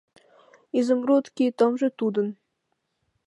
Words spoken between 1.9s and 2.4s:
тудын